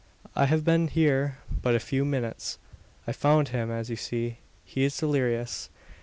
I've 0.35 0.63
been 0.65 0.87
here 0.87 1.37
but 1.61 1.75
a 1.75 1.79
few 1.79 2.03
minutes. 2.05 2.57
I 3.05 3.11
found 3.11 3.49
him 3.49 3.69
as 3.69 3.91
you 3.91 3.95
see. 3.95 4.37
He 4.65 4.83
is 4.83 4.97
delirious." 4.97 5.69